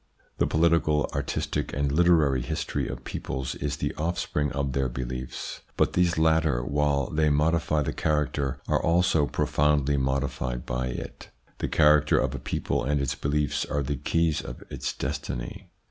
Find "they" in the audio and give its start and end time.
7.11-7.29